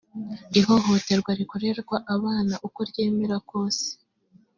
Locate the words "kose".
3.49-3.85